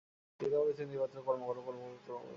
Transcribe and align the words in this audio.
গীতা 0.39 0.57
বলিতেছেন, 0.59 0.87
দিবারাত্র 0.89 1.17
কর্ম 1.21 1.41
কর, 1.45 1.57
কর্ম 1.57 1.81
কর, 1.81 1.93
কর্ম 1.97 2.17
কর। 2.17 2.29